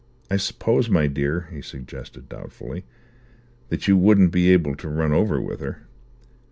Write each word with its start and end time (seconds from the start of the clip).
I 0.31 0.37
suppose, 0.37 0.89
my 0.89 1.05
dear," 1.05 1.47
he 1.51 1.61
suggested 1.61 2.27
doubtfully, 2.27 2.85
"that 3.69 3.87
you 3.87 3.95
wouldn't 3.95 4.31
be 4.31 4.49
able 4.51 4.73
to 4.77 4.89
run 4.89 5.13
over 5.13 5.39
with 5.39 5.59
her?" 5.59 5.83